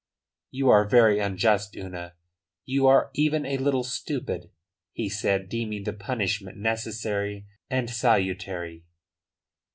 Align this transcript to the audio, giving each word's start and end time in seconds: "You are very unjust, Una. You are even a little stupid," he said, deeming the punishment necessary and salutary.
"You 0.49 0.69
are 0.69 0.87
very 0.89 1.19
unjust, 1.19 1.75
Una. 1.75 2.15
You 2.65 2.87
are 2.87 3.11
even 3.13 3.45
a 3.45 3.57
little 3.59 3.83
stupid," 3.83 4.49
he 4.93 5.07
said, 5.07 5.47
deeming 5.47 5.83
the 5.83 5.93
punishment 5.93 6.57
necessary 6.57 7.45
and 7.69 7.87
salutary. 7.87 8.83